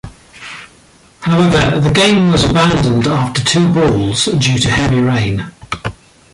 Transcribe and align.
However, 1.19 1.79
the 1.79 1.91
game 1.91 2.31
was 2.31 2.43
abandoned 2.43 3.05
after 3.05 3.43
two 3.43 3.71
balls 3.71 4.25
due 4.25 4.57
to 4.57 4.67
heavy 4.71 4.99
rain. 4.99 5.51